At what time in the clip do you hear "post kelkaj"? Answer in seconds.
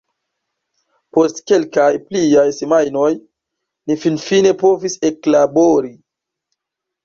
1.17-1.89